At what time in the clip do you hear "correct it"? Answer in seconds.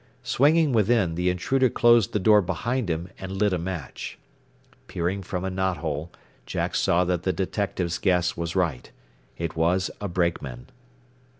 8.53-9.55